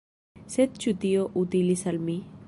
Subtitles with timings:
[0.53, 2.17] Sed ĉu tio utilis al mi?